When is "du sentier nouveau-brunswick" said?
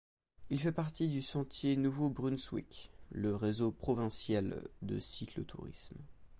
1.09-2.89